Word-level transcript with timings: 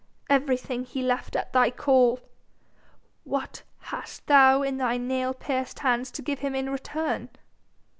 Everything 0.31 0.83
he 0.83 1.03
left 1.03 1.35
at 1.35 1.53
thy 1.53 1.69
call! 1.69 2.19
What 3.23 3.61
hast 3.93 4.25
thou 4.25 4.63
in 4.63 4.77
thy 4.77 4.97
nail 4.97 5.31
pierced 5.35 5.77
hands 5.81 6.09
to 6.13 6.23
give 6.23 6.39
him 6.39 6.55
in 6.55 6.71
return?" 6.71 7.29